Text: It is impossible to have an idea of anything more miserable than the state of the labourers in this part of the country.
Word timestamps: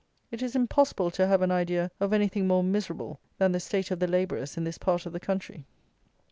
It 0.31 0.41
is 0.41 0.55
impossible 0.55 1.11
to 1.11 1.27
have 1.27 1.43
an 1.43 1.51
idea 1.51 1.91
of 1.99 2.11
anything 2.11 2.47
more 2.47 2.63
miserable 2.63 3.19
than 3.37 3.51
the 3.51 3.59
state 3.59 3.91
of 3.91 3.99
the 3.99 4.07
labourers 4.07 4.57
in 4.57 4.63
this 4.63 4.79
part 4.79 5.05
of 5.05 5.13
the 5.13 5.19
country. 5.19 5.67